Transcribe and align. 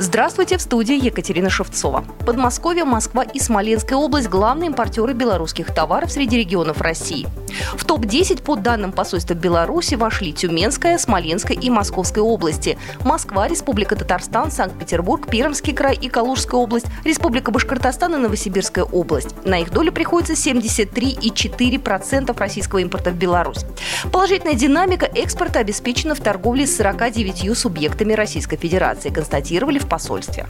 Здравствуйте, 0.00 0.58
в 0.58 0.62
студии 0.62 1.04
Екатерина 1.04 1.50
Шевцова. 1.50 2.04
Подмосковье, 2.24 2.84
Москва 2.84 3.24
и 3.24 3.40
Смоленская 3.40 3.98
область– 3.98 4.28
главные 4.30 4.68
импортеры 4.68 5.12
белорусских 5.12 5.74
товаров 5.74 6.12
среди 6.12 6.38
регионов 6.38 6.80
России. 6.80 7.26
В 7.74 7.84
топ-10 7.84 8.42
по 8.42 8.54
данным 8.54 8.92
посольства 8.92 9.34
Беларуси 9.34 9.96
вошли 9.96 10.32
Тюменская, 10.32 10.98
Смоленская 10.98 11.56
и 11.56 11.68
Московская 11.68 12.20
области, 12.20 12.78
Москва, 13.04 13.48
Республика 13.48 13.96
Татарстан, 13.96 14.52
Санкт-Петербург, 14.52 15.28
Пермский 15.28 15.74
край 15.74 15.96
и 15.96 16.08
Калужская 16.08 16.60
область, 16.60 16.86
Республика 17.04 17.50
Башкортостан 17.50 18.14
и 18.14 18.18
Новосибирская 18.18 18.84
область. 18.84 19.34
На 19.44 19.58
их 19.58 19.72
долю 19.72 19.90
приходится 19.90 20.34
73,4% 20.34 22.38
российского 22.38 22.78
импорта 22.78 23.10
в 23.10 23.16
Беларусь. 23.16 23.64
Положительная 24.12 24.54
динамика 24.54 25.06
экспорта 25.06 25.58
обеспечена 25.58 26.14
в 26.14 26.20
торговле 26.20 26.68
с 26.68 26.76
49 26.76 27.58
субъектами 27.58 28.12
Российской 28.12 28.56
Федерации, 28.56 29.10
констатировали 29.10 29.80
в 29.80 29.87
посольстве. 29.88 30.46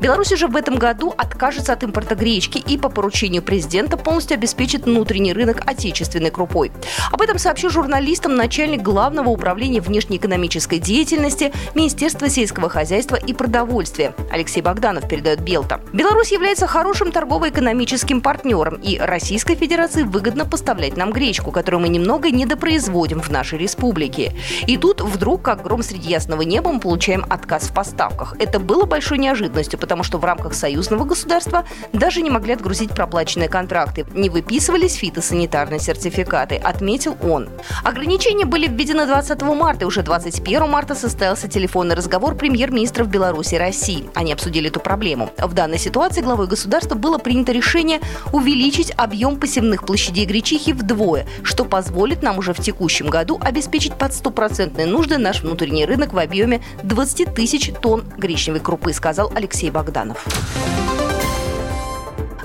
Беларусь 0.00 0.32
уже 0.32 0.46
в 0.46 0.54
этом 0.54 0.76
году 0.76 1.12
откажется 1.16 1.72
от 1.72 1.82
импорта 1.82 2.14
гречки 2.14 2.58
и 2.58 2.78
по 2.78 2.88
поручению 2.88 3.42
президента 3.42 3.96
полностью 3.96 4.36
обеспечит 4.36 4.84
внутренний 4.84 5.32
рынок 5.32 5.62
отечественной 5.66 6.30
крупой. 6.30 6.70
Об 7.10 7.20
этом 7.20 7.38
сообщил 7.38 7.70
журналистам 7.70 8.36
начальник 8.36 8.82
Главного 8.82 9.30
управления 9.30 9.80
внешнеэкономической 9.80 10.78
деятельности 10.78 11.52
Министерства 11.74 12.28
сельского 12.28 12.68
хозяйства 12.68 13.16
и 13.16 13.32
продовольствия. 13.32 14.14
Алексей 14.30 14.62
Богданов 14.62 15.08
передает 15.08 15.40
Белта. 15.40 15.80
Беларусь 15.92 16.30
является 16.30 16.68
хорошим 16.68 17.10
торгово-экономическим 17.10 18.20
партнером, 18.20 18.76
и 18.76 18.98
Российской 18.98 19.56
Федерации 19.56 20.04
выгодно 20.04 20.44
поставлять 20.44 20.96
нам 20.96 21.12
гречку, 21.12 21.50
которую 21.50 21.80
мы 21.80 21.88
немного 21.88 22.30
недопроизводим 22.30 23.20
в 23.20 23.30
нашей 23.30 23.58
республике. 23.58 24.32
И 24.66 24.76
тут 24.76 25.00
вдруг, 25.00 25.42
как 25.42 25.62
гром 25.62 25.82
среди 25.82 26.08
ясного 26.08 26.42
неба, 26.42 26.70
мы 26.70 26.78
получаем 26.78 27.24
отказ 27.28 27.64
в 27.64 27.74
поставках. 27.74 28.36
Это 28.38 28.60
было 28.60 28.84
большой 28.84 29.18
неожиданностью, 29.18 29.78
потому 29.88 30.04
что 30.04 30.18
в 30.18 30.24
рамках 30.26 30.52
союзного 30.52 31.06
государства 31.06 31.64
даже 31.94 32.20
не 32.20 32.28
могли 32.28 32.52
отгрузить 32.52 32.90
проплаченные 32.90 33.48
контракты. 33.48 34.04
Не 34.12 34.28
выписывались 34.28 34.96
фитосанитарные 34.96 35.80
сертификаты, 35.80 36.56
отметил 36.56 37.16
он. 37.22 37.48
Ограничения 37.84 38.44
были 38.44 38.66
введены 38.66 39.06
20 39.06 39.40
марта, 39.40 39.84
и 39.84 39.88
уже 39.88 40.02
21 40.02 40.68
марта 40.68 40.94
состоялся 40.94 41.48
телефонный 41.48 41.94
разговор 41.94 42.34
премьер-министров 42.34 43.08
Беларуси 43.08 43.54
и 43.54 43.58
России. 43.58 44.10
Они 44.14 44.30
обсудили 44.30 44.68
эту 44.68 44.78
проблему. 44.78 45.30
В 45.38 45.54
данной 45.54 45.78
ситуации 45.78 46.20
главой 46.20 46.48
государства 46.48 46.94
было 46.94 47.16
принято 47.16 47.52
решение 47.52 48.02
увеличить 48.34 48.92
объем 48.94 49.38
посевных 49.40 49.86
площадей 49.86 50.26
гречихи 50.26 50.74
вдвое, 50.74 51.26
что 51.42 51.64
позволит 51.64 52.22
нам 52.22 52.36
уже 52.36 52.52
в 52.52 52.60
текущем 52.60 53.06
году 53.06 53.38
обеспечить 53.40 53.94
под 53.94 54.12
стопроцентные 54.12 54.86
нужды 54.86 55.16
наш 55.16 55.42
внутренний 55.42 55.86
рынок 55.86 56.12
в 56.12 56.18
объеме 56.18 56.60
20 56.82 57.32
тысяч 57.34 57.72
тонн 57.80 58.04
гречневой 58.18 58.60
крупы, 58.60 58.92
сказал 58.92 59.32
Алексей 59.34 59.70
Богданов. 59.78 60.97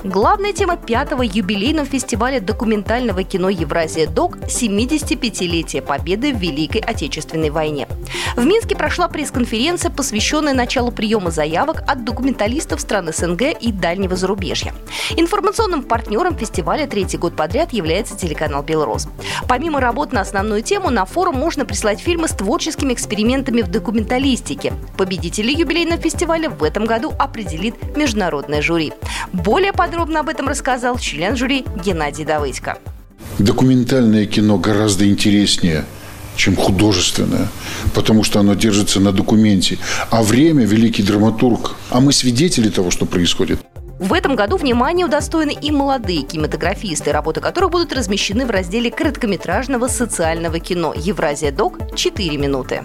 Главная 0.04 0.52
тема 0.52 0.76
пятого 0.76 1.22
юбилейного 1.22 1.88
фестиваля 1.88 2.38
документального 2.38 3.24
кино 3.24 3.48
«Евразия 3.48 4.06
ДОК»– 4.06 4.36
75-летие 4.48 5.80
победы 5.80 6.34
в 6.34 6.36
Великой 6.36 6.82
Отечественной 6.82 7.48
войне. 7.48 7.88
В 8.36 8.44
Минске 8.44 8.76
прошла 8.76 9.08
пресс-конференция, 9.08 9.90
посвященная 9.90 10.52
началу 10.52 10.92
приема 10.92 11.30
заявок 11.30 11.82
от 11.88 12.04
документалистов 12.04 12.82
стран 12.82 13.14
СНГ 13.14 13.58
и 13.58 13.72
дальнего 13.72 14.14
зарубежья. 14.14 14.74
Информационным 15.16 15.82
партнером 15.82 16.36
фестиваля 16.36 16.86
третий 16.86 17.16
год 17.16 17.34
подряд 17.34 17.72
является 17.72 18.14
телеканал 18.14 18.62
«Белрос». 18.62 19.08
Помимо 19.48 19.80
работ 19.80 20.12
на 20.12 20.20
основную 20.20 20.60
тему, 20.60 20.90
на 20.90 21.06
форум 21.06 21.36
можно 21.36 21.64
прислать 21.64 21.98
фильмы 21.98 22.28
с 22.28 22.32
творческими 22.32 22.92
экспериментами 22.92 23.62
в 23.62 23.68
документалистике. 23.68 24.74
Победителей 24.98 25.54
юбилейного 25.54 25.98
фестиваля 25.98 26.50
в 26.50 26.62
этом 26.62 26.84
году 26.84 27.14
определит 27.18 27.96
международное 27.96 28.60
жюри. 28.60 28.92
Более 29.32 29.72
подробно 29.72 29.93
об 30.20 30.28
этом 30.28 30.48
рассказал 30.48 30.98
член 30.98 31.36
жюри 31.36 31.64
Геннадий 31.84 32.24
Давыдько. 32.24 32.78
Документальное 33.38 34.26
кино 34.26 34.58
гораздо 34.58 35.08
интереснее 35.08 35.84
чем 36.36 36.56
художественное, 36.56 37.48
потому 37.94 38.24
что 38.24 38.40
оно 38.40 38.54
держится 38.54 39.00
на 39.00 39.12
документе. 39.12 39.78
А 40.10 40.22
время– 40.22 40.64
великий 40.66 41.02
драматург. 41.02 41.76
А 41.90 42.00
мы 42.00 42.12
свидетели 42.12 42.68
того, 42.68 42.90
что 42.90 43.06
происходит. 43.06 43.60
В 44.00 44.12
этом 44.12 44.34
году 44.34 44.56
внимание 44.56 45.06
удостоены 45.06 45.52
и 45.52 45.70
молодые 45.70 46.22
кинематографисты, 46.22 47.12
работы 47.12 47.40
которых 47.40 47.70
будут 47.70 47.92
размещены 47.92 48.44
в 48.44 48.50
разделе 48.50 48.90
короткометражного 48.90 49.86
социального 49.86 50.58
кино 50.58 50.92
«Евразия 50.96 51.52
Док. 51.52 51.78
4 51.94 52.36
минуты». 52.36 52.84